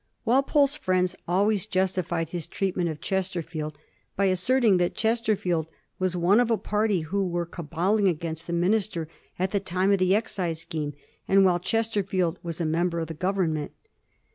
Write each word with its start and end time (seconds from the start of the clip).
Walpole's 0.25 0.75
friends 0.75 1.15
always 1.27 1.67
justified 1.67 2.29
his 2.29 2.47
treatment 2.47 2.89
of 2.89 3.01
Ches 3.01 3.31
terfield 3.31 3.75
by 4.15 4.25
asserting 4.25 4.77
that 4.77 4.95
Chesterfield 4.95 5.67
was 5.99 6.15
one 6.15 6.39
of 6.39 6.49
a 6.49 6.57
party 6.57 7.01
who 7.01 7.27
were 7.27 7.45
caballing 7.45 8.09
against 8.09 8.47
the 8.47 8.53
minister 8.53 9.07
at 9.37 9.51
the 9.51 9.59
time 9.59 9.91
of 9.91 9.99
the 9.99 10.15
excise 10.15 10.59
scheme, 10.59 10.93
and 11.27 11.45
while 11.45 11.59
Chesterfield 11.59 12.39
was 12.41 12.59
a 12.59 12.65
member 12.65 12.97
of 12.97 13.09
the 13.09 13.13
Government. 13.13 13.73